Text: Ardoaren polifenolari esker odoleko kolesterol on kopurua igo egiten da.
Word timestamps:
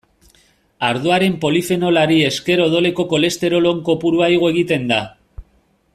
Ardoaren 0.87 1.35
polifenolari 1.43 2.17
esker 2.29 2.63
odoleko 2.65 3.07
kolesterol 3.13 3.71
on 3.73 3.85
kopurua 3.91 4.35
igo 4.39 4.51
egiten 4.55 4.93
da. 4.95 5.03